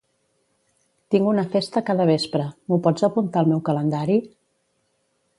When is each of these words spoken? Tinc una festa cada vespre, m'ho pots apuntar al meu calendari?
Tinc 1.15 1.27
una 1.31 1.43
festa 1.55 1.83
cada 1.89 2.07
vespre, 2.09 2.47
m'ho 2.71 2.79
pots 2.87 3.05
apuntar 3.09 3.43
al 3.43 3.51
meu 3.51 3.61
calendari? 3.69 4.17